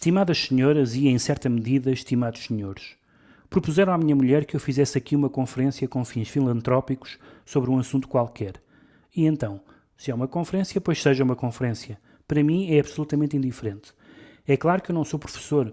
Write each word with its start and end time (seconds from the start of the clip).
Estimadas 0.00 0.46
senhoras 0.46 0.94
e, 0.94 1.08
em 1.08 1.18
certa 1.18 1.46
medida, 1.50 1.92
estimados 1.92 2.44
senhores, 2.44 2.96
propuseram 3.50 3.92
à 3.92 3.98
minha 3.98 4.16
mulher 4.16 4.46
que 4.46 4.56
eu 4.56 4.60
fizesse 4.60 4.96
aqui 4.96 5.14
uma 5.14 5.28
conferência 5.28 5.86
com 5.86 6.02
fins 6.06 6.26
filantrópicos 6.26 7.18
sobre 7.44 7.68
um 7.68 7.78
assunto 7.78 8.08
qualquer. 8.08 8.54
E 9.14 9.26
então, 9.26 9.60
se 9.98 10.10
é 10.10 10.14
uma 10.14 10.26
conferência, 10.26 10.80
pois 10.80 11.02
seja 11.02 11.22
uma 11.22 11.36
conferência. 11.36 12.00
Para 12.26 12.42
mim 12.42 12.72
é 12.72 12.80
absolutamente 12.80 13.36
indiferente. 13.36 13.92
É 14.48 14.56
claro 14.56 14.80
que 14.80 14.90
eu 14.90 14.94
não 14.94 15.04
sou 15.04 15.18
professor 15.18 15.70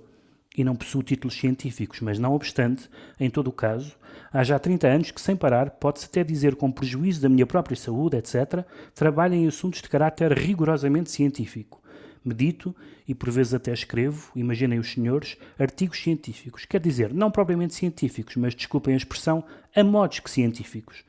e 0.57 0.61
não 0.61 0.75
possuo 0.75 1.03
títulos 1.03 1.39
científicos, 1.39 2.01
mas 2.01 2.19
não 2.19 2.33
obstante, 2.33 2.89
em 3.17 3.29
todo 3.29 3.47
o 3.47 3.53
caso, 3.53 3.95
há 4.29 4.43
já 4.43 4.59
30 4.59 4.87
anos 4.89 5.11
que, 5.11 5.21
sem 5.21 5.37
parar, 5.37 5.69
pode-se 5.69 6.05
até 6.05 6.21
dizer 6.21 6.57
com 6.57 6.69
prejuízo 6.69 7.21
da 7.21 7.29
minha 7.29 7.45
própria 7.45 7.77
saúde, 7.77 8.17
etc., 8.17 8.65
trabalho 8.93 9.35
em 9.35 9.47
assuntos 9.47 9.81
de 9.81 9.87
caráter 9.87 10.33
rigorosamente 10.33 11.11
científico. 11.11 11.81
Medito 12.27 12.75
e 13.07 13.15
por 13.15 13.31
vezes 13.31 13.53
até 13.53 13.71
escrevo, 13.73 14.31
imaginem 14.35 14.79
os 14.79 14.91
senhores, 14.91 15.37
artigos 15.57 15.99
científicos. 15.99 16.65
Quer 16.65 16.81
dizer, 16.81 17.13
não 17.13 17.31
propriamente 17.31 17.73
científicos, 17.73 18.35
mas 18.35 18.53
desculpem 18.53 18.93
a 18.93 18.97
expressão, 18.97 19.43
a 19.75 19.83
modos 19.83 20.19
que 20.19 20.29
científicos. 20.29 21.03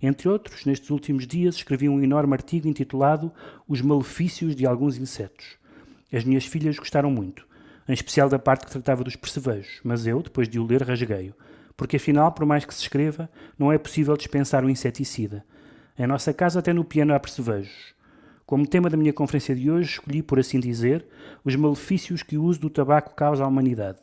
Entre 0.00 0.28
outros, 0.28 0.64
nestes 0.64 0.90
últimos 0.90 1.26
dias 1.26 1.56
escrevi 1.56 1.88
um 1.88 2.02
enorme 2.02 2.32
artigo 2.32 2.66
intitulado 2.66 3.30
Os 3.68 3.80
Malefícios 3.80 4.56
de 4.56 4.66
Alguns 4.66 4.96
Insetos. 4.96 5.56
As 6.12 6.24
minhas 6.24 6.44
filhas 6.44 6.78
gostaram 6.78 7.10
muito 7.10 7.46
em 7.88 7.92
especial 7.92 8.28
da 8.28 8.38
parte 8.38 8.66
que 8.66 8.72
tratava 8.72 9.04
dos 9.04 9.16
percevejos, 9.16 9.80
mas 9.82 10.06
eu, 10.06 10.22
depois 10.22 10.48
de 10.48 10.58
o 10.58 10.64
ler, 10.64 10.82
rasguei-o, 10.82 11.34
porque 11.76 11.96
afinal, 11.96 12.32
por 12.32 12.46
mais 12.46 12.64
que 12.64 12.74
se 12.74 12.82
escreva, 12.82 13.28
não 13.58 13.72
é 13.72 13.78
possível 13.78 14.16
dispensar 14.16 14.64
o 14.64 14.70
inseticida. 14.70 15.44
Em 15.98 16.06
nossa 16.06 16.32
casa 16.32 16.60
até 16.60 16.72
no 16.72 16.84
piano 16.84 17.14
há 17.14 17.20
percevejos. 17.20 17.94
Como 18.44 18.66
tema 18.66 18.90
da 18.90 18.96
minha 18.96 19.12
conferência 19.12 19.54
de 19.54 19.70
hoje, 19.70 19.90
escolhi, 19.90 20.22
por 20.22 20.38
assim 20.38 20.60
dizer, 20.60 21.06
os 21.44 21.56
malefícios 21.56 22.22
que 22.22 22.36
o 22.36 22.44
uso 22.44 22.60
do 22.60 22.70
tabaco 22.70 23.14
causa 23.14 23.44
à 23.44 23.46
humanidade. 23.46 24.00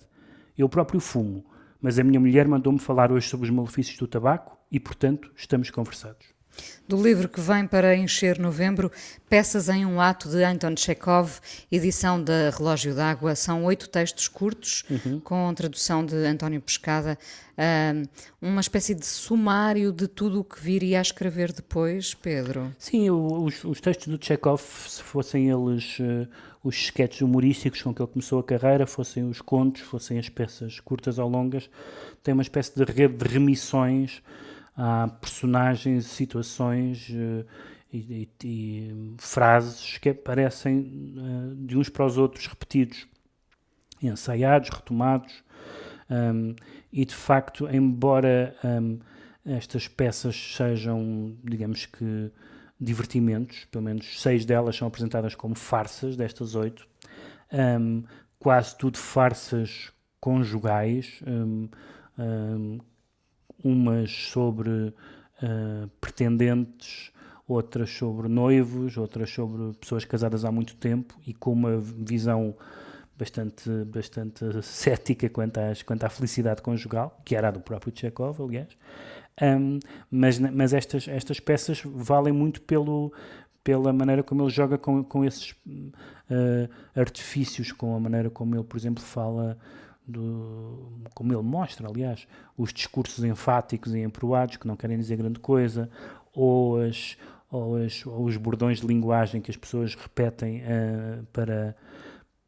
Eu 0.58 0.68
próprio 0.70 1.00
fumo, 1.00 1.46
mas 1.82 2.00
a 2.00 2.04
minha 2.04 2.20
mulher 2.20 2.48
mandou-me 2.48 2.80
falar 2.80 3.12
hoje 3.12 3.28
sobre 3.28 3.46
os 3.46 3.52
malefícios 3.52 3.98
do 3.98 4.08
tabaco 4.08 4.58
e, 4.72 4.80
portanto, 4.80 5.32
estamos 5.36 5.70
conversados. 5.70 6.39
Do 6.88 7.02
livro 7.02 7.30
que 7.30 7.40
vem 7.40 7.68
para 7.68 7.96
encher 7.96 8.40
novembro, 8.40 8.92
Peças 9.30 9.70
em 9.70 9.86
um 9.86 10.02
Ato 10.02 10.28
de 10.28 10.44
Anton 10.44 10.76
Chekhov, 10.76 11.40
edição 11.72 12.22
da 12.22 12.50
Relógio 12.50 12.96
d'Água. 12.96 13.36
São 13.36 13.64
oito 13.66 13.88
textos 13.88 14.28
curtos, 14.28 14.84
uhum. 14.90 15.20
com 15.20 15.54
tradução 15.54 16.04
de 16.04 16.16
António 16.16 16.60
Pescada. 16.60 17.16
uma 18.42 18.60
espécie 18.60 18.96
de 18.96 19.06
sumário 19.06 19.92
de 19.92 20.08
tudo 20.08 20.40
o 20.40 20.44
que 20.44 20.60
viria 20.60 20.98
a 20.98 21.02
escrever 21.04 21.54
depois, 21.54 22.16
Pedro. 22.16 22.74
Sim, 22.80 23.12
os, 23.12 23.64
os 23.64 23.80
textos 23.80 24.08
do 24.08 24.18
Chekhov, 24.20 24.62
se 24.88 25.04
fossem 25.04 25.52
eles 25.52 26.00
uh, 26.00 26.28
os 26.64 26.76
sketches 26.76 27.22
humorísticos 27.22 27.84
com 27.84 27.94
que 27.94 28.02
ele 28.02 28.10
começou 28.12 28.40
a 28.40 28.44
carreira, 28.44 28.88
fossem 28.88 29.30
os 29.30 29.42
contos, 29.42 29.82
fossem 29.82 30.18
as 30.18 30.28
peças 30.28 30.80
curtas 30.80 31.20
ou 31.20 31.30
longas, 31.30 31.70
tem 32.24 32.34
uma 32.34 32.44
espécie 32.44 32.74
de 32.76 32.84
rede 32.92 33.14
de 33.14 33.28
remissões 33.28 34.24
há 34.80 35.10
personagens, 35.20 36.06
situações 36.06 37.10
uh, 37.10 37.46
e, 37.92 37.98
e, 37.98 38.30
e, 38.46 39.16
frases 39.18 39.98
que 39.98 40.10
aparecem 40.10 41.14
uh, 41.18 41.56
de 41.66 41.78
uns 41.78 41.90
para 41.90 42.06
os 42.06 42.18
outros 42.18 42.48
repetidos, 42.48 43.06
ensaiados, 44.02 44.70
retomados, 44.70 45.44
um, 46.10 46.56
e 46.94 47.04
de 47.04 47.14
facto, 47.14 47.68
embora 47.70 48.56
um, 48.64 49.00
estas 49.46 49.88
peças 49.88 50.56
sejam, 50.56 51.36
digamos 51.44 51.86
que, 51.86 52.32
divertimentos, 52.80 53.66
pelo 53.66 53.84
menos 53.84 54.22
seis 54.22 54.46
delas 54.46 54.78
são 54.78 54.88
apresentadas 54.88 55.36
como 55.36 55.56
farsas, 55.56 56.16
destas 56.16 56.56
oito, 56.56 56.88
um, 57.52 58.04
quase 58.40 58.78
tudo 58.78 58.98
farsas 58.98 59.92
conjugais, 60.22 61.22
um, 61.28 61.68
um, 62.18 62.80
umas 63.64 64.12
sobre 64.12 64.70
uh, 64.70 65.88
pretendentes, 66.00 67.12
outras 67.48 67.90
sobre 67.90 68.28
noivos, 68.28 68.98
outras 68.98 69.30
sobre 69.32 69.74
pessoas 69.80 70.06
casadas 70.06 70.46
há 70.46 70.52
muito 70.52 70.76
tempo 70.76 71.16
e 71.26 71.34
com 71.34 71.52
uma 71.52 71.80
visão 71.80 72.56
bastante, 73.18 73.70
bastante 73.86 74.64
cética 74.64 75.30
quanto, 75.30 75.58
às, 75.58 75.84
quanto 75.84 76.04
à 76.06 76.10
felicidade 76.10 76.62
conjugal, 76.62 77.20
que 77.26 77.36
era 77.36 77.50
a 77.50 77.52
do 77.52 77.60
próprio 77.60 77.92
Chekhov, 77.96 78.42
aliás. 78.42 78.70
Um, 79.42 79.80
mas 80.12 80.38
mas 80.38 80.74
estas, 80.74 81.08
estas 81.08 81.40
peças 81.40 81.82
valem 81.86 82.34
muito 82.34 82.62
pelo, 82.62 83.14
pela 83.64 83.92
maneira 83.94 84.22
como 84.24 84.44
ele 84.44 84.50
joga 84.50 84.78
com, 84.78 85.04
com 85.04 85.24
esses 85.26 85.52
uh, 85.52 86.70
artifícios, 86.96 87.72
com 87.72 87.96
a 87.96 88.00
maneira 88.00 88.30
como 88.30 88.56
ele, 88.56 88.64
por 88.64 88.78
exemplo, 88.78 89.04
fala 89.04 89.58
do, 90.10 90.92
como 91.14 91.32
ele 91.32 91.42
mostra, 91.42 91.88
aliás, 91.88 92.28
os 92.58 92.74
discursos 92.74 93.24
enfáticos 93.24 93.94
e 93.94 94.00
emproados 94.00 94.58
que 94.58 94.68
não 94.68 94.76
querem 94.76 94.98
dizer 94.98 95.18
grande 95.18 95.40
coisa, 95.40 95.90
ou, 96.34 96.82
as, 96.82 97.18
ou, 97.52 97.78
as, 97.78 98.06
ou 98.06 98.26
os 98.26 98.38
bordões 98.38 98.82
de 98.82 98.88
linguagem 98.88 99.42
que 99.42 99.52
as 99.52 99.58
pessoas 99.58 99.96
repetem 99.96 100.62
uh, 100.62 101.26
para, 101.32 101.76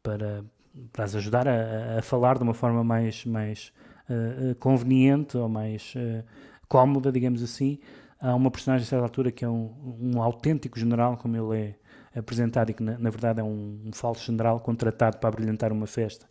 para, 0.02 0.44
para 0.92 1.04
as 1.04 1.14
ajudar 1.14 1.46
a, 1.46 1.98
a, 1.98 2.02
falar 2.02 2.36
de 2.36 2.42
uma 2.42 2.54
forma 2.54 2.82
mais, 2.82 3.24
mais 3.24 3.72
uh, 4.08 4.54
conveniente 4.56 5.36
ou 5.36 5.48
mais 5.48 5.94
uh, 5.96 6.24
cómoda, 6.68 7.12
digamos 7.12 7.42
assim. 7.42 7.78
Há 8.20 8.34
uma 8.34 8.50
personagem 8.50 8.84
a 8.84 8.88
certa 8.88 9.04
altura 9.04 9.32
que 9.32 9.44
é 9.44 9.48
um, 9.48 9.98
um 10.00 10.22
autêntico 10.22 10.78
general, 10.78 11.16
como 11.16 11.36
ele 11.36 11.60
é 11.60 11.74
apresentado 12.14 12.70
e 12.70 12.74
que 12.74 12.82
na, 12.82 12.98
na 12.98 13.10
verdade 13.10 13.40
é 13.40 13.42
um, 13.42 13.78
um, 13.86 13.92
falso 13.92 14.24
general 14.24 14.60
contratado 14.60 15.18
para 15.18 15.30
brilhantar 15.30 15.72
uma 15.72 15.86
festa 15.86 16.26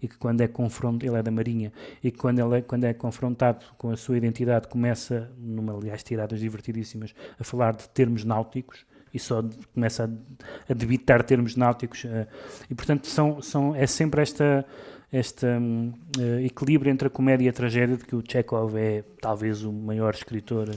e 0.00 0.08
que 0.08 0.16
quando 0.16 0.40
é 0.40 0.48
confrontado, 0.48 1.06
ele 1.06 1.16
é 1.16 1.22
da 1.22 1.30
Marinha, 1.30 1.72
e 2.02 2.10
que 2.10 2.18
quando, 2.18 2.38
ele 2.38 2.58
é, 2.58 2.62
quando 2.62 2.84
é 2.84 2.92
confrontado 2.92 3.64
com 3.78 3.90
a 3.90 3.96
sua 3.96 4.16
identidade 4.16 4.68
começa, 4.68 5.30
numa 5.38 5.74
aliás 5.74 6.02
tiradas 6.02 6.40
divertidíssimas, 6.40 7.14
a 7.38 7.44
falar 7.44 7.74
de 7.74 7.88
termos 7.88 8.24
náuticos 8.24 8.84
e 9.12 9.18
só 9.18 9.42
começa 9.74 10.04
a, 10.04 10.72
a 10.72 10.74
debitar 10.74 11.22
termos 11.22 11.56
náuticos 11.56 12.04
uh, 12.04 12.26
e 12.70 12.74
portanto 12.74 13.06
são, 13.06 13.40
são, 13.42 13.74
é 13.74 13.86
sempre 13.86 14.22
esta 14.22 14.64
este 15.12 15.44
um, 15.44 15.92
uh, 16.18 16.40
equilíbrio 16.40 16.90
entre 16.90 17.08
a 17.08 17.10
comédia 17.10 17.44
e 17.44 17.48
a 17.48 17.52
tragédia 17.52 17.96
de 17.96 18.04
que 18.04 18.16
o 18.16 18.22
Chekhov 18.26 18.74
é 18.76 19.04
talvez 19.20 19.62
o 19.62 19.70
maior 19.70 20.14
escritor 20.14 20.70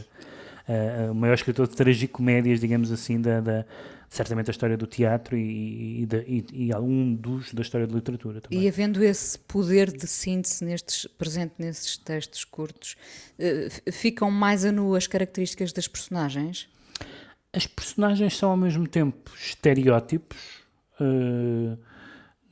uh, 0.68 1.12
o 1.12 1.16
maior 1.16 1.34
escritor 1.34 1.68
de 1.68 1.76
tragicomédias, 1.76 2.60
digamos 2.60 2.92
assim, 2.92 3.22
da, 3.22 3.40
da, 3.40 3.66
certamente 4.10 4.50
a 4.50 4.52
história 4.52 4.78
do 4.78 4.88
teatro 4.88 5.38
e, 5.38 6.04
e, 6.04 6.08
e, 6.28 6.46
e, 6.68 6.74
algum 6.74 7.14
dos 7.14 7.54
da 7.54 7.62
história 7.62 7.88
da 7.88 7.94
literatura 7.94 8.42
também. 8.42 8.64
E 8.64 8.68
havendo 8.68 9.04
esse 9.04 9.38
poder 9.40 9.92
de 9.92 10.08
síntese 10.08 10.64
nestes, 10.64 11.06
presente 11.18 11.54
nesses 11.58 11.98
textos 11.98 12.44
curtos, 12.44 12.96
uh, 13.40 13.92
ficam 13.92 14.32
mais 14.32 14.66
a 14.66 14.72
nu 14.72 14.96
as 14.96 15.08
características 15.08 15.74
das 15.74 15.88
personagens? 15.88 16.68
As 17.52 17.66
personagens 17.66 18.36
são 18.36 18.52
ao 18.52 18.58
mesmo 18.58 18.88
tempo 18.88 19.32
estereótipos, 19.36 20.38
uh, 21.00 21.78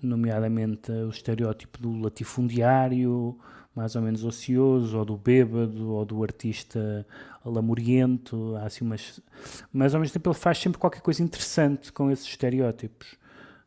nomeadamente 0.02 0.92
o 0.92 1.10
estereótipo 1.10 1.82
do 1.82 1.94
latifundiário, 2.00 3.38
mais 3.76 3.96
ou 3.96 4.02
menos 4.02 4.24
ocioso, 4.24 4.98
ou 4.98 5.06
do 5.06 5.18
bêbado, 5.18 5.92
ou 5.92 6.06
do 6.06 6.24
artista 6.24 7.06
lamuriento, 7.44 8.56
há 8.58 8.66
assim 8.66 8.86
umas... 8.86 9.20
mas 9.72 9.94
ao 9.94 10.02
mesmo 10.02 10.14
tempo 10.14 10.30
ele 10.30 10.38
faz 10.38 10.58
sempre 10.58 10.80
qualquer 10.80 11.02
coisa 11.02 11.22
interessante 11.22 11.92
com 11.92 12.10
esses 12.10 12.26
estereótipos. 12.26 13.16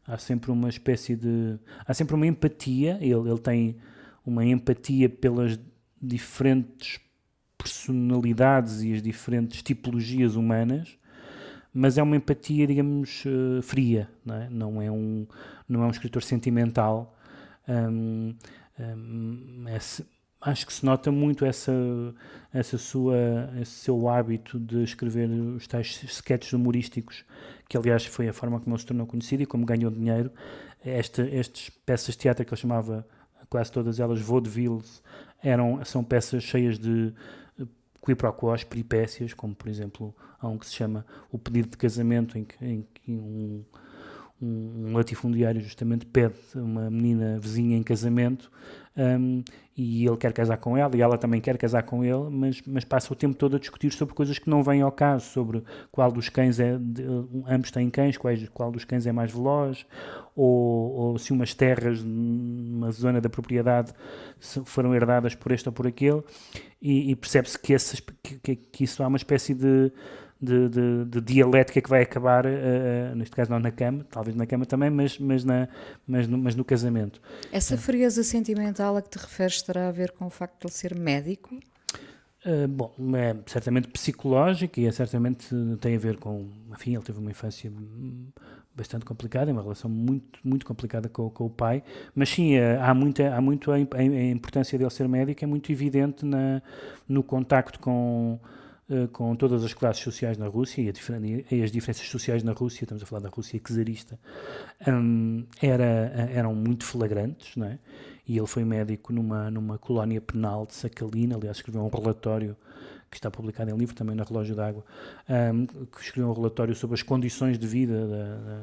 Há 0.06 0.16
sempre 0.16 0.50
uma 0.50 0.69
espécie 0.69 1.16
de... 1.16 1.58
há 1.84 1.92
sempre 1.92 2.14
uma 2.14 2.26
empatia, 2.26 2.98
ele, 3.00 3.28
ele 3.28 3.38
tem 3.38 3.76
uma 4.25 4.44
empatia 4.44 5.08
pelas 5.08 5.58
diferentes 6.00 7.00
personalidades 7.58 8.82
e 8.82 8.92
as 8.92 9.02
diferentes 9.02 9.62
tipologias 9.62 10.36
humanas, 10.36 10.96
mas 11.72 11.98
é 11.98 12.02
uma 12.02 12.16
empatia, 12.16 12.66
digamos, 12.66 13.25
uh, 13.26 13.60
fria, 13.62 14.08
não 14.25 14.34
é? 14.34 14.48
Não 14.48 14.82
é 14.82 14.90
um, 14.90 15.26
não 15.69 15.82
é 15.82 15.86
um 15.86 15.90
escritor 15.90 16.22
sentimental. 16.22 17.14
Um, 17.69 18.34
é, 18.78 19.78
acho 20.40 20.67
que 20.67 20.73
se 20.73 20.84
nota 20.84 21.11
muito 21.11 21.44
essa, 21.44 21.73
essa 22.52 22.78
sua, 22.78 23.17
esse 23.61 23.73
seu 23.73 24.08
hábito 24.08 24.58
de 24.58 24.82
escrever 24.82 25.28
os 25.28 25.67
tais 25.67 26.02
sketches 26.05 26.52
humorísticos, 26.52 27.25
que 27.69 27.76
aliás 27.76 28.06
foi 28.06 28.28
a 28.28 28.32
forma 28.32 28.61
como 28.61 28.75
ele 28.75 28.81
se 28.81 28.87
tornou 28.87 29.06
conhecido 29.06 29.43
e 29.43 29.46
como 29.46 29.67
ganhou 29.67 29.90
dinheiro. 29.90 30.31
Esta, 30.84 31.23
estas 31.28 31.70
peças 31.70 32.14
de 32.14 32.19
teatro 32.19 32.44
que 32.44 32.52
ele 32.52 32.61
chamava, 32.61 33.06
quase 33.49 33.73
todas 33.73 33.99
elas, 33.99 34.20
vaudevilles, 34.20 35.02
eram, 35.43 35.84
são 35.84 36.05
peças 36.05 36.43
cheias 36.43 36.78
de 36.78 37.12
quiproquos, 38.05 38.62
peripécias, 38.62 39.34
como 39.34 39.55
por 39.55 39.69
exemplo 39.69 40.14
há 40.38 40.46
um 40.46 40.56
que 40.56 40.67
se 40.67 40.75
chama 40.75 41.05
O 41.31 41.38
Pedido 41.38 41.70
de 41.70 41.76
Casamento, 41.76 42.38
em 42.38 42.44
que, 42.44 42.64
em 42.64 42.87
que 42.94 43.11
um 43.11 43.64
um, 44.40 44.88
um 44.88 44.96
latifundiário 44.96 45.60
justamente 45.60 46.04
pede 46.06 46.34
uma 46.54 46.90
menina 46.90 47.38
vizinha 47.38 47.76
em 47.76 47.82
casamento 47.82 48.50
um, 48.96 49.42
e 49.76 50.06
ele 50.06 50.16
quer 50.16 50.32
casar 50.32 50.56
com 50.56 50.74
ela 50.74 50.96
e 50.96 51.02
ela 51.02 51.18
também 51.18 51.38
quer 51.38 51.58
casar 51.58 51.82
com 51.82 52.02
ele, 52.02 52.30
mas, 52.30 52.62
mas 52.66 52.82
passa 52.82 53.12
o 53.12 53.16
tempo 53.16 53.34
todo 53.34 53.56
a 53.56 53.58
discutir 53.58 53.92
sobre 53.92 54.14
coisas 54.14 54.38
que 54.38 54.48
não 54.48 54.62
vêm 54.62 54.80
ao 54.80 54.90
caso, 54.90 55.26
sobre 55.26 55.62
qual 55.92 56.10
dos 56.10 56.30
cães 56.30 56.58
é, 56.58 56.78
de, 56.78 57.04
ambos 57.46 57.70
têm 57.70 57.90
cães, 57.90 58.16
quais, 58.16 58.48
qual 58.48 58.72
dos 58.72 58.84
cães 58.86 59.06
é 59.06 59.12
mais 59.12 59.30
veloz, 59.30 59.84
ou, 60.34 60.92
ou 60.92 61.18
se 61.18 61.30
umas 61.30 61.52
terras 61.52 62.02
numa 62.02 62.90
zona 62.90 63.20
da 63.20 63.28
propriedade 63.28 63.92
foram 64.64 64.94
herdadas 64.94 65.34
por 65.34 65.52
este 65.52 65.68
ou 65.68 65.72
por 65.74 65.86
aquele, 65.86 66.22
e, 66.80 67.10
e 67.10 67.16
percebe-se 67.16 67.58
que, 67.58 67.76
que, 68.42 68.56
que, 68.56 68.84
isso 68.84 69.02
há 69.02 69.06
uma 69.06 69.18
espécie 69.18 69.52
de 69.52 69.92
de, 70.40 70.68
de, 70.68 71.04
de, 71.06 71.20
dialética 71.20 71.80
que 71.80 71.88
vai 71.88 72.02
acabar, 72.02 72.44
uh, 72.44 73.14
neste 73.14 73.34
caso 73.34 73.50
não 73.50 73.58
na 73.58 73.70
cama, 73.70 74.04
talvez 74.10 74.36
na 74.36 74.46
cama 74.46 74.66
também, 74.66 74.90
mas, 74.90 75.18
mas, 75.18 75.44
na, 75.44 75.68
mas, 76.06 76.28
no, 76.28 76.36
mas 76.36 76.54
no 76.54 76.64
casamento. 76.64 77.20
Essa 77.50 77.76
frieza 77.78 78.22
sentimental 78.22 78.96
a 78.96 79.02
que 79.02 79.10
te 79.10 79.18
referes 79.18 79.62
terá 79.62 79.88
a 79.88 79.92
ver 79.92 80.12
com 80.12 80.26
o 80.26 80.30
facto 80.30 80.60
de 80.60 80.66
ele 80.66 80.72
ser 80.74 80.94
médico? 80.94 81.58
Uh, 82.44 82.68
bom, 82.68 82.94
é 83.16 83.34
certamente 83.46 83.88
psicológico 83.88 84.78
e 84.78 84.86
é 84.86 84.92
certamente 84.92 85.48
tem 85.80 85.96
a 85.96 85.98
ver 85.98 86.18
com, 86.18 86.48
enfim, 86.70 86.94
ele 86.94 87.02
teve 87.02 87.18
uma 87.18 87.30
infância 87.30 87.72
bastante 88.74 89.06
complicada, 89.06 89.50
uma 89.50 89.62
relação 89.62 89.90
muito, 89.90 90.38
muito 90.44 90.66
complicada 90.66 91.08
com, 91.08 91.30
com 91.30 91.46
o 91.46 91.50
pai, 91.50 91.82
mas 92.14 92.28
sim, 92.28 92.58
há, 92.58 92.92
muita, 92.92 93.34
há 93.34 93.40
muito 93.40 93.72
a, 93.72 93.76
a, 93.76 94.24
importância 94.30 94.78
dele 94.78 94.90
ser 94.90 95.08
médico, 95.08 95.42
é 95.42 95.46
muito 95.46 95.72
evidente 95.72 96.26
na, 96.26 96.62
no 97.08 97.22
contacto 97.22 97.80
com 97.80 98.38
com 99.12 99.34
todas 99.34 99.64
as 99.64 99.74
classes 99.74 100.02
sociais 100.02 100.38
na 100.38 100.46
Rússia 100.46 100.80
e, 100.80 101.46
e, 101.50 101.62
as 101.62 101.72
diferenças 101.72 102.08
sociais 102.08 102.42
na 102.44 102.52
Rússia, 102.52 102.84
estamos 102.84 103.02
a 103.02 103.06
falar 103.06 103.22
da 103.22 103.28
Rússia 103.28 103.60
czarista, 103.60 104.18
um, 104.86 105.44
era, 105.60 105.84
eram 106.32 106.54
muito 106.54 106.84
flagrantes, 106.84 107.56
não 107.56 107.66
é? 107.66 107.78
E 108.28 108.36
ele 108.36 108.46
foi 108.46 108.64
médico 108.64 109.12
numa, 109.12 109.50
numa 109.50 109.78
colónia 109.78 110.20
penal 110.20 110.66
de 110.66 110.74
Sakhalin, 110.74 111.32
aliás, 111.32 111.56
escreveu 111.58 111.82
um 111.82 111.88
relatório 111.88 112.56
que 113.10 113.16
está 113.16 113.30
publicado 113.30 113.70
em 113.70 113.76
livro, 113.76 113.94
também 113.94 114.14
na 114.14 114.24
Relógio 114.24 114.54
d'Água, 114.54 114.84
um, 115.28 115.66
que 115.66 116.00
escreveu 116.00 116.30
um 116.30 116.34
relatório 116.34 116.74
sobre 116.74 116.94
as 116.94 117.02
condições 117.02 117.58
de 117.58 117.66
vida 117.66 118.06
da, 118.06 118.36
da, 118.36 118.62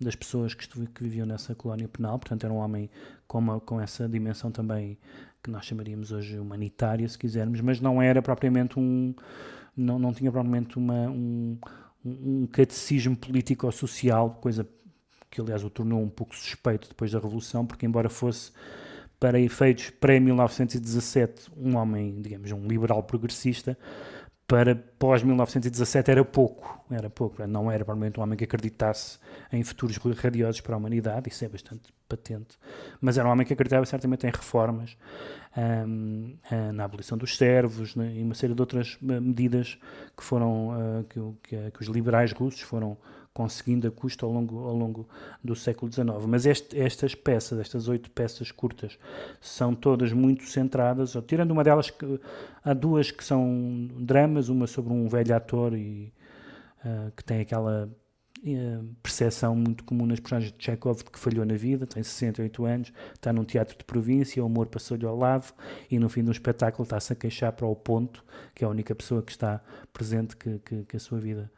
das 0.00 0.14
pessoas 0.14 0.54
que, 0.54 0.68
que, 0.68 1.02
viviam 1.02 1.26
nessa 1.26 1.54
colónia 1.54 1.88
penal, 1.88 2.18
portanto 2.18 2.44
era 2.44 2.52
um 2.52 2.58
homem 2.58 2.90
com, 3.26 3.38
uma, 3.38 3.60
com 3.60 3.80
essa 3.80 4.08
dimensão 4.08 4.50
também 4.50 4.98
que 5.42 5.50
nós 5.50 5.64
chamaríamos 5.64 6.10
hoje 6.10 6.38
humanitária, 6.38 7.06
se 7.08 7.18
quisermos, 7.18 7.60
mas 7.60 7.80
não 7.80 8.00
era 8.00 8.22
propriamente 8.22 8.78
um. 8.78 9.14
não, 9.76 9.98
não 9.98 10.12
tinha 10.12 10.32
propriamente 10.32 10.78
uma, 10.78 11.08
um, 11.08 11.58
um 12.04 12.46
catecismo 12.46 13.16
político 13.16 13.66
ou 13.66 13.72
social, 13.72 14.38
coisa 14.40 14.66
que 15.30 15.40
aliás 15.40 15.64
o 15.64 15.70
tornou 15.70 16.00
um 16.00 16.08
pouco 16.08 16.34
suspeito 16.34 16.88
depois 16.88 17.10
da 17.10 17.18
Revolução, 17.18 17.66
porque 17.66 17.84
embora 17.84 18.08
fosse 18.08 18.52
para 19.18 19.40
efeitos 19.40 19.90
pré-1917 19.90 21.50
um 21.56 21.76
homem, 21.76 22.20
digamos, 22.20 22.52
um 22.52 22.66
liberal 22.66 23.02
progressista, 23.02 23.76
para 24.46 24.76
pós-1917 24.98 26.08
era 26.08 26.24
pouco, 26.24 26.84
era 26.90 27.08
pouco, 27.08 27.46
não 27.46 27.70
era 27.70 27.84
provavelmente 27.84 28.20
um 28.20 28.22
homem 28.22 28.36
que 28.36 28.44
acreditasse 28.44 29.18
em 29.50 29.62
futuros 29.62 29.96
radiosos 29.96 30.60
para 30.60 30.74
a 30.74 30.78
humanidade, 30.78 31.30
isso 31.30 31.44
é 31.44 31.48
bastante 31.48 31.94
patente, 32.06 32.58
mas 33.00 33.16
era 33.16 33.26
um 33.26 33.32
homem 33.32 33.46
que 33.46 33.54
acreditava 33.54 33.86
certamente 33.86 34.26
em 34.26 34.30
reformas, 34.30 34.96
um, 35.86 36.36
na 36.74 36.84
abolição 36.84 37.16
dos 37.16 37.36
servos 37.36 37.96
né, 37.96 38.12
e 38.14 38.22
uma 38.22 38.34
série 38.34 38.54
de 38.54 38.60
outras 38.60 38.98
eh, 39.02 39.20
medidas 39.20 39.78
que 40.16 40.22
foram, 40.22 40.70
uh, 40.70 41.04
que, 41.04 41.20
que, 41.48 41.70
que 41.70 41.80
os 41.80 41.88
liberais 41.88 42.32
russos 42.32 42.60
foram 42.60 42.98
conseguindo 43.34 43.88
a 43.88 43.90
custo 43.90 44.24
ao 44.24 44.32
longo, 44.32 44.58
ao 44.60 44.76
longo 44.76 45.08
do 45.42 45.56
século 45.56 45.92
XIX. 45.92 46.24
Mas 46.28 46.46
este, 46.46 46.78
estas 46.80 47.16
peças, 47.16 47.58
estas 47.58 47.88
oito 47.88 48.08
peças 48.08 48.52
curtas, 48.52 48.96
são 49.40 49.74
todas 49.74 50.12
muito 50.12 50.44
centradas, 50.44 51.16
tirando 51.26 51.50
uma 51.50 51.64
delas, 51.64 51.90
que, 51.90 52.20
há 52.64 52.72
duas 52.72 53.10
que 53.10 53.24
são 53.24 53.88
dramas, 53.98 54.48
uma 54.48 54.68
sobre 54.68 54.92
um 54.92 55.08
velho 55.08 55.34
ator 55.34 55.74
e, 55.74 56.12
uh, 56.84 57.10
que 57.16 57.24
tem 57.24 57.40
aquela 57.40 57.90
uh, 58.38 58.94
percepção 59.02 59.56
muito 59.56 59.82
comum 59.82 60.06
nas 60.06 60.20
personagens 60.20 60.52
de 60.56 60.64
Chekhov 60.64 60.98
de 60.98 61.10
que 61.10 61.18
falhou 61.18 61.44
na 61.44 61.56
vida, 61.56 61.88
tem 61.88 62.04
68 62.04 62.64
anos, 62.64 62.92
está 63.14 63.32
num 63.32 63.44
teatro 63.44 63.76
de 63.76 63.82
província, 63.82 64.40
o 64.44 64.46
amor 64.46 64.68
passou-lhe 64.68 65.04
ao 65.04 65.16
lado 65.16 65.52
e 65.90 65.98
no 65.98 66.08
fim 66.08 66.22
do 66.22 66.30
espetáculo 66.30 66.84
está-se 66.84 67.12
a 67.12 67.16
queixar 67.16 67.50
para 67.50 67.66
o 67.66 67.74
ponto, 67.74 68.24
que 68.54 68.62
é 68.62 68.66
a 68.68 68.70
única 68.70 68.94
pessoa 68.94 69.20
que 69.24 69.32
está 69.32 69.60
presente 69.92 70.36
que, 70.36 70.60
que, 70.60 70.84
que 70.84 70.96
a 70.96 71.00
sua 71.00 71.18
vida 71.18 71.50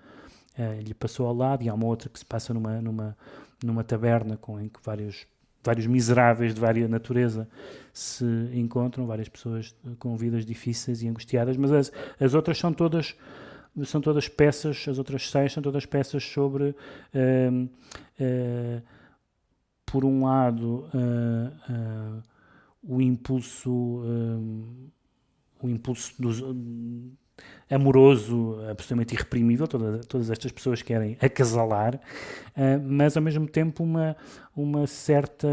uh, 0.59 0.81
lhe 0.81 0.95
passou 0.95 1.27
ao 1.27 1.35
lado, 1.35 1.63
e 1.63 1.69
há 1.69 1.75
uma 1.75 1.87
outra 1.87 2.09
que 2.09 2.19
se 2.19 2.25
passa 2.25 2.53
numa, 2.53 2.81
numa, 2.81 3.17
numa 3.63 3.85
taberna 3.85 4.37
com, 4.37 4.61
em 4.61 4.69
que 4.69 4.81
vários, 4.83 5.27
vários 5.63 5.87
miseráveis 5.87 6.55
de 6.55 6.61
várias 6.61 6.89
natureza 6.89 7.49
se 7.93 8.25
encontram, 8.55 9.07
várias 9.07 9.29
pessoas 9.29 9.75
com 9.99 10.17
vidas 10.17 10.45
difíceis 10.45 11.03
e 11.03 11.09
angustiadas, 11.09 11.57
mas 11.57 11.73
as, 11.73 11.93
as 12.21 12.35
outras 12.35 12.59
são 12.59 12.73
todas 12.73 13.15
são 13.85 14.01
todas 14.01 14.27
peças, 14.27 14.87
as 14.89 14.97
outras 14.97 15.31
seis 15.31 15.53
são 15.53 15.63
todas 15.63 15.85
peças 15.85 16.25
sobre 16.25 16.71
uh, 16.71 16.75
uh, 17.65 18.83
por 19.85 20.03
um 20.03 20.25
lado 20.25 20.89
o 22.83 23.01
impulso 23.01 24.03
o 25.63 25.69
impulso 25.69 26.15
dos, 26.21 26.43
amoroso, 27.69 28.59
absolutamente 28.71 29.15
irreprimível, 29.15 29.67
toda, 29.67 29.99
todas 30.05 30.31
estas 30.31 30.53
pessoas 30.53 30.83
querem 30.83 31.17
acasalar, 31.21 31.97
uh, 31.97 32.81
mas 32.85 33.17
ao 33.17 33.23
mesmo 33.23 33.49
tempo 33.49 33.83
uma, 33.83 34.17
uma 34.55 34.87
certa 34.87 35.49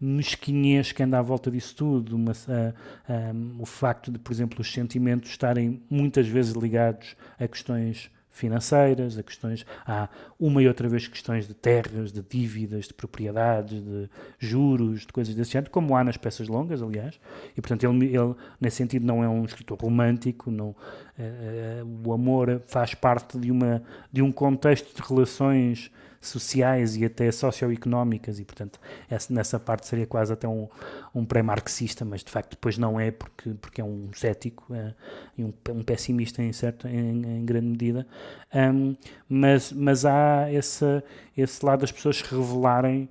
mesquinhez 0.00 0.92
que 0.92 1.02
anda 1.02 1.18
à 1.18 1.22
volta 1.22 1.50
disso 1.50 1.76
tudo, 1.76 2.16
uma, 2.16 2.32
uh, 2.32 3.34
um, 3.34 3.62
o 3.62 3.66
facto 3.66 4.10
de, 4.10 4.18
por 4.18 4.32
exemplo, 4.32 4.60
os 4.60 4.72
sentimentos 4.72 5.30
estarem 5.30 5.82
muitas 5.90 6.26
vezes 6.26 6.54
ligados 6.54 7.14
a 7.38 7.46
questões 7.46 8.10
financeiras, 8.30 9.18
a 9.18 9.22
questões, 9.22 9.66
há 9.86 10.08
uma 10.38 10.62
e 10.62 10.68
outra 10.68 10.88
vez 10.88 11.06
questões 11.06 11.46
de 11.46 11.54
terras, 11.54 12.12
de 12.12 12.22
dívidas, 12.22 12.86
de 12.86 12.94
propriedades, 12.94 13.82
de 13.82 14.08
juros, 14.38 15.00
de 15.00 15.12
coisas 15.12 15.34
desse 15.34 15.52
género, 15.52 15.70
como 15.70 15.96
há 15.96 16.04
nas 16.04 16.16
peças 16.16 16.48
longas, 16.48 16.82
aliás, 16.82 17.18
e 17.56 17.60
portanto 17.60 17.84
ele, 17.84 18.06
ele 18.06 18.34
nesse 18.60 18.76
sentido 18.76 19.04
não 19.04 19.22
é 19.22 19.28
um 19.28 19.44
escritor 19.44 19.78
romântico, 19.78 20.50
não, 20.50 20.68
uh, 20.68 22.08
o 22.08 22.12
amor 22.12 22.62
faz 22.66 22.94
parte 22.94 23.38
de, 23.38 23.50
uma, 23.50 23.82
de 24.12 24.22
um 24.22 24.30
contexto 24.30 24.94
de 24.94 25.06
relações 25.06 25.90
sociais 26.20 26.96
e 26.96 27.04
até 27.04 27.30
socioeconómicas 27.32 28.38
e, 28.38 28.44
portanto, 28.44 28.78
essa, 29.08 29.32
nessa 29.32 29.58
parte 29.58 29.86
seria 29.86 30.06
quase 30.06 30.32
até 30.32 30.46
um, 30.46 30.68
um 31.14 31.24
pré-marxista, 31.24 32.04
mas 32.04 32.22
de 32.22 32.30
facto 32.30 32.50
depois 32.50 32.76
não 32.76 33.00
é 33.00 33.10
porque, 33.10 33.54
porque 33.54 33.80
é 33.80 33.84
um 33.84 34.10
cético 34.12 34.74
é, 34.74 34.94
e 35.38 35.44
um, 35.44 35.52
um, 35.70 35.82
pessimista 35.82 36.42
em, 36.42 36.52
certo, 36.52 36.86
em, 36.86 37.38
em 37.38 37.44
grande 37.44 37.68
medida, 37.68 38.06
um, 38.54 38.94
mas, 39.28 39.72
mas 39.72 40.04
há 40.04 40.52
esse, 40.52 41.02
esse 41.34 41.64
lado 41.64 41.80
das 41.80 41.90
pessoas 41.90 42.18
se 42.18 42.24
revelarem, 42.24 43.08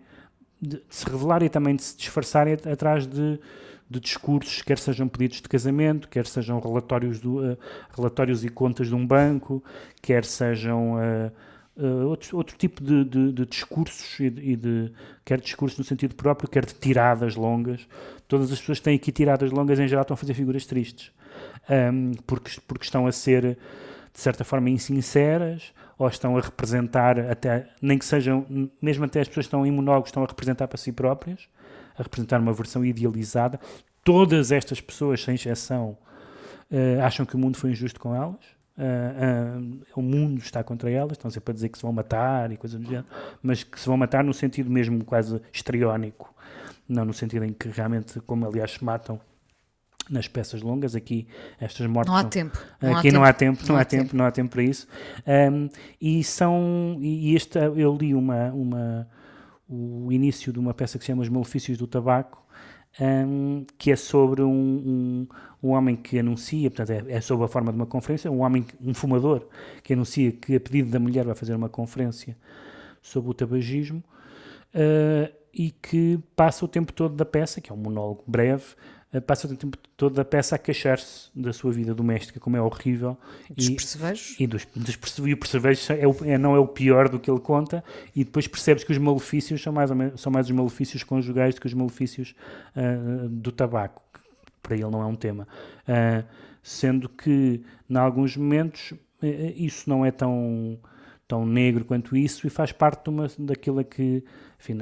de, 0.61 0.77
de 0.77 0.83
se 0.89 1.05
revelarem 1.05 1.47
e 1.47 1.49
também 1.49 1.75
de 1.75 1.81
se 1.83 1.97
disfarçarem 1.97 2.53
atrás 2.53 3.07
de 3.07 3.39
de 3.89 3.99
discursos, 3.99 4.61
quer 4.61 4.77
sejam 4.77 5.07
pedidos 5.07 5.41
de 5.41 5.49
casamento, 5.49 6.07
quer 6.07 6.27
sejam 6.27 6.59
relatórios, 6.59 7.19
do, 7.19 7.39
uh, 7.39 7.57
relatórios 7.97 8.45
e 8.45 8.49
contas 8.49 8.87
de 8.87 8.93
um 8.93 9.05
banco, 9.05 9.63
quer 9.99 10.23
sejam 10.23 10.93
uh, 10.93 11.31
uh, 11.79 12.07
outro, 12.07 12.37
outro 12.37 12.57
tipo 12.57 12.83
de, 12.83 13.05
de, 13.05 13.31
de 13.31 13.45
discursos 13.45 14.19
e 14.19 14.29
de, 14.29 14.51
e 14.51 14.55
de, 14.55 14.91
quer 15.23 15.39
discursos 15.39 15.77
no 15.77 15.83
sentido 15.83 16.13
próprio, 16.15 16.49
quer 16.49 16.65
de 16.65 16.73
tiradas 16.73 17.35
longas. 17.35 17.87
Todas 18.27 18.51
as 18.51 18.59
pessoas 18.59 18.79
que 18.79 18.83
têm 18.83 18.95
aqui 18.95 19.11
tiradas 19.11 19.51
longas 19.51 19.79
em 19.79 19.87
geral 19.87 20.01
estão 20.01 20.13
a 20.13 20.17
fazer 20.17 20.33
figuras 20.33 20.65
tristes, 20.65 21.11
um, 21.69 22.11
porque, 22.27 22.51
porque 22.67 22.83
estão 22.83 23.07
a 23.07 23.11
ser 23.11 23.57
de 24.13 24.19
certa 24.19 24.43
forma 24.43 24.69
insinceras 24.69 25.73
ou 25.97 26.07
estão 26.07 26.37
a 26.37 26.41
representar 26.41 27.19
até 27.19 27.69
nem 27.81 27.97
que 27.97 28.05
sejam 28.05 28.45
mesmo 28.81 29.05
até 29.05 29.21
as 29.21 29.27
pessoas 29.27 29.45
que 29.45 29.47
estão 29.47 29.65
em 29.65 29.71
monólogos 29.71 30.09
estão 30.09 30.23
a 30.23 30.25
representar 30.25 30.67
para 30.67 30.77
si 30.77 30.91
próprias 30.91 31.47
a 31.97 32.03
representar 32.03 32.39
uma 32.39 32.53
versão 32.53 32.83
idealizada. 32.83 33.59
Todas 34.03 34.51
estas 34.51 34.79
pessoas 34.79 35.21
sem 35.21 35.35
exceção 35.35 35.97
uh, 36.71 37.01
acham 37.03 37.25
que 37.25 37.35
o 37.35 37.37
mundo 37.37 37.57
foi 37.57 37.71
injusto 37.71 37.99
com 37.99 38.15
elas 38.15 38.58
Uh, 38.79 39.59
uh, 39.59 39.81
o 39.93 40.01
mundo 40.01 40.39
está 40.39 40.63
contra 40.63 40.89
elas, 40.89 41.13
estão 41.13 41.29
sempre 41.29 41.51
a 41.51 41.53
dizer 41.53 41.67
que 41.67 41.77
se 41.77 41.81
vão 41.81 41.91
matar 41.91 42.49
e 42.49 42.55
coisas 42.55 42.79
do 42.79 42.87
género, 42.87 43.07
mas 43.43 43.61
que 43.61 43.77
se 43.77 43.85
vão 43.85 43.97
matar 43.97 44.23
no 44.23 44.33
sentido 44.33 44.69
mesmo 44.69 45.03
quase 45.03 45.41
histriónico, 45.51 46.33
não 46.87 47.03
no 47.03 47.13
sentido 47.13 47.43
em 47.43 47.51
que 47.51 47.67
realmente, 47.67 48.21
como 48.21 48.47
aliás 48.47 48.71
se 48.71 48.83
matam 48.83 49.19
nas 50.09 50.27
peças 50.27 50.61
longas, 50.61 50.95
aqui 50.95 51.27
estas 51.59 51.85
mortes. 51.87 52.11
Não 52.11 52.17
há 52.17 52.23
tempo. 52.23 52.57
Não 52.81 52.95
aqui 52.95 53.09
há 53.09 53.11
não 53.11 53.19
tempo. 53.19 53.25
há 53.25 53.33
tempo, 53.33 53.61
não, 53.61 53.67
não 53.67 53.81
há, 53.81 53.85
tempo, 53.85 54.03
tempo, 54.03 54.17
não 54.17 54.25
há 54.25 54.31
tempo 54.31 54.49
para 54.49 54.63
isso. 54.63 54.87
Um, 55.27 55.69
e 56.01 56.23
são. 56.23 56.97
E 56.99 57.35
este, 57.35 57.59
eu 57.59 57.95
li 57.95 58.15
uma, 58.15 58.51
uma, 58.51 59.07
o 59.67 60.11
início 60.11 60.51
de 60.51 60.59
uma 60.59 60.73
peça 60.73 60.97
que 60.97 61.03
se 61.03 61.11
chama 61.11 61.21
Os 61.21 61.29
Malefícios 61.29 61.77
do 61.77 61.85
Tabaco, 61.85 62.43
um, 62.99 63.65
que 63.77 63.91
é 63.91 63.95
sobre 63.95 64.41
um, 64.41 64.49
um, 64.49 65.27
um, 65.63 65.69
homem 65.69 65.95
que 65.95 66.19
anuncia, 66.19 66.69
portanto, 66.69 67.07
é, 67.07 67.13
é 67.13 67.21
sob 67.21 67.43
a 67.43 67.47
forma 67.47 67.71
de 67.71 67.77
uma 67.77 67.85
conferência, 67.85 68.31
um 68.31 68.41
homem, 68.41 68.65
um 68.81 68.93
fumador, 68.93 69.47
que 69.83 69.93
anuncia 69.93 70.31
que 70.31 70.55
a 70.55 70.59
pedido 70.59 70.89
da 70.89 70.99
mulher 70.99 71.25
vai 71.25 71.35
fazer 71.35 71.53
uma 71.53 71.69
conferência 71.69 72.35
sobre 73.01 73.31
o 73.31 73.33
tabagismo 73.33 74.03
uh, 74.73 75.33
e 75.53 75.71
que 75.71 76.19
passa 76.35 76.65
o 76.65 76.67
tempo 76.67 76.91
todo 76.93 77.15
da 77.15 77.25
peça, 77.25 77.61
que 77.61 77.71
é 77.71 77.73
um 77.73 77.77
monólogo 77.77 78.23
breve, 78.27 78.65
passa 79.25 79.47
o 79.47 79.55
tempo 79.55 79.75
todo 79.97 80.13
da 80.13 80.23
peça 80.23 80.55
a 80.55 80.59
queixar-se 80.59 81.31
da 81.33 81.51
sua 81.51 81.71
vida 81.71 81.95
doméstica, 81.95 82.39
como 82.39 82.55
é 82.55 82.61
horrível. 82.61 83.17
Dos 83.49 83.67
e, 83.67 83.75
percevejos? 83.75 84.35
E, 84.39 84.45
dos, 84.45 84.67
dos 84.75 85.17
e 85.25 85.33
o 85.33 85.37
percevejo 85.37 85.93
é 85.93 86.07
o, 86.07 86.15
é, 86.23 86.37
não 86.37 86.55
é 86.55 86.59
o 86.59 86.67
pior 86.67 87.09
do 87.09 87.19
que 87.19 87.31
ele 87.31 87.39
conta, 87.39 87.83
e 88.15 88.23
depois 88.23 88.47
percebes 88.47 88.83
que 88.83 88.91
os 88.91 88.99
malefícios 88.99 89.63
são 89.63 89.73
mais, 89.73 89.89
menos, 89.89 90.21
são 90.21 90.31
mais 90.31 90.45
os 90.45 90.51
malefícios 90.51 91.03
conjugais 91.03 91.55
do 91.55 91.61
que 91.61 91.67
os 91.67 91.73
malefícios 91.73 92.35
uh, 92.75 93.27
do 93.29 93.51
tabaco, 93.51 94.01
que 94.13 94.51
para 94.61 94.75
ele 94.75 94.89
não 94.89 95.01
é 95.01 95.05
um 95.05 95.15
tema. 95.15 95.47
sendo 96.61 97.09
que, 97.09 97.63
em 97.89 97.97
alguns 97.97 98.37
momentos, 98.37 98.93
isso 99.55 99.89
não 99.89 100.05
é 100.05 100.11
tão 100.11 100.77
tão 101.29 101.45
negro 101.45 101.85
quanto 101.85 102.17
isso 102.17 102.47
e 102.47 102.49
faz 102.49 102.71
parte 102.71 103.03
de 103.03 103.09
uma, 103.11 103.27
daquilo 103.37 103.85
que 103.85 104.23
enfim, 104.59 104.73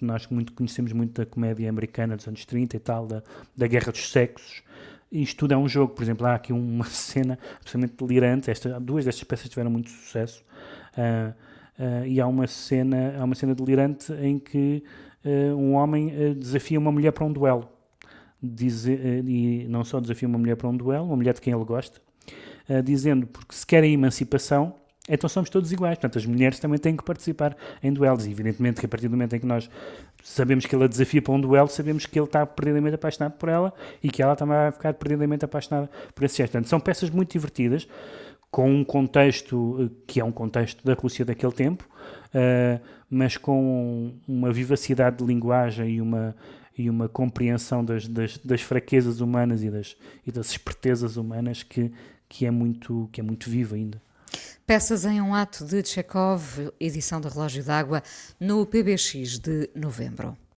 nós 0.00 0.26
muito 0.26 0.52
conhecemos 0.52 0.92
muito 0.92 1.22
da 1.22 1.24
comédia 1.24 1.70
americana 1.70 2.16
dos 2.16 2.26
anos 2.26 2.44
30 2.44 2.76
e 2.76 2.80
tal, 2.80 3.06
da, 3.06 3.22
da 3.56 3.66
guerra 3.68 3.92
dos 3.92 4.10
sexos. 4.10 4.62
Isto 5.10 5.38
tudo 5.38 5.54
é 5.54 5.56
um 5.56 5.68
jogo, 5.68 5.94
por 5.94 6.02
exemplo, 6.02 6.26
há 6.26 6.34
aqui 6.34 6.52
uma 6.52 6.84
cena 6.90 7.38
absolutamente 7.60 7.94
delirante, 8.04 8.50
esta, 8.50 8.80
duas 8.80 9.04
destas 9.04 9.22
peças 9.22 9.48
tiveram 9.48 9.70
muito 9.70 9.88
sucesso, 9.88 10.44
uh, 10.98 11.32
uh, 11.80 12.06
e 12.06 12.20
há 12.20 12.26
uma, 12.26 12.48
cena, 12.48 13.14
há 13.16 13.22
uma 13.22 13.36
cena 13.36 13.54
delirante 13.54 14.12
em 14.14 14.40
que 14.40 14.82
uh, 15.24 15.54
um 15.56 15.74
homem 15.74 16.34
desafia 16.36 16.78
uma 16.78 16.90
mulher 16.90 17.12
para 17.12 17.24
um 17.24 17.32
duelo. 17.32 17.68
Diz, 18.42 18.84
e 18.86 19.64
não 19.70 19.84
só 19.84 20.00
desafia 20.00 20.28
uma 20.28 20.38
mulher 20.38 20.56
para 20.56 20.68
um 20.68 20.76
duelo, 20.76 21.06
uma 21.06 21.16
mulher 21.16 21.32
de 21.32 21.40
quem 21.40 21.54
ele 21.54 21.64
gosta, 21.64 21.98
dizendo 22.84 23.26
porque 23.26 23.54
se 23.54 23.66
quer 23.66 23.82
a 23.82 23.86
emancipação, 23.86 24.74
então 25.08 25.28
somos 25.28 25.50
todos 25.50 25.70
iguais. 25.70 25.98
Portanto, 25.98 26.18
as 26.18 26.26
mulheres 26.26 26.58
também 26.58 26.78
têm 26.78 26.96
que 26.96 27.04
participar 27.04 27.56
em 27.82 27.92
duelos. 27.92 28.26
E 28.26 28.30
evidentemente 28.30 28.80
que 28.80 28.86
a 28.86 28.88
partir 28.88 29.08
do 29.08 29.12
momento 29.12 29.36
em 29.36 29.40
que 29.40 29.46
nós 29.46 29.68
sabemos 30.22 30.64
que 30.64 30.74
ele 30.74 30.84
a 30.84 30.86
desafia 30.86 31.20
para 31.20 31.34
um 31.34 31.40
duelo, 31.40 31.68
sabemos 31.68 32.06
que 32.06 32.18
ele 32.18 32.26
está 32.26 32.46
perdidamente 32.46 32.94
apaixonado 32.94 33.32
por 33.32 33.48
ela 33.48 33.72
e 34.02 34.10
que 34.10 34.22
ela 34.22 34.34
também 34.34 34.56
vai 34.56 34.72
ficar 34.72 34.94
perdidamente 34.94 35.44
apaixonada 35.44 35.90
por 36.14 36.24
esse 36.24 36.38
gesto. 36.38 36.52
Portanto, 36.52 36.68
são 36.68 36.80
peças 36.80 37.10
muito 37.10 37.32
divertidas, 37.32 37.86
com 38.50 38.72
um 38.72 38.84
contexto 38.84 39.76
eh, 39.80 40.02
que 40.06 40.20
é 40.20 40.24
um 40.24 40.30
contexto 40.30 40.84
da 40.84 40.94
Rússia 40.94 41.24
daquele 41.24 41.52
tempo, 41.52 41.84
uh, 42.28 42.80
mas 43.10 43.36
com 43.36 44.14
uma 44.28 44.52
vivacidade 44.52 45.16
de 45.16 45.24
linguagem 45.24 45.96
e 45.96 46.00
uma, 46.00 46.36
e 46.78 46.88
uma 46.88 47.08
compreensão 47.08 47.84
das, 47.84 48.06
das, 48.06 48.38
das 48.38 48.62
fraquezas 48.62 49.20
humanas 49.20 49.64
e 49.64 49.70
das, 49.70 49.96
e 50.24 50.30
das 50.30 50.50
espertezas 50.50 51.16
humanas 51.16 51.64
que, 51.64 51.90
que, 52.28 52.46
é 52.46 52.50
muito, 52.52 53.08
que 53.12 53.20
é 53.20 53.24
muito 53.24 53.50
viva 53.50 53.74
ainda. 53.74 54.00
Peças 54.66 55.04
em 55.04 55.20
um 55.20 55.34
ato 55.34 55.62
de 55.62 55.86
Chekhov, 55.86 56.72
edição 56.80 57.20
do 57.20 57.28
Relógio 57.28 57.62
d'Água, 57.62 58.02
no 58.40 58.64
PBX 58.64 59.38
de 59.38 59.68
novembro. 59.74 60.34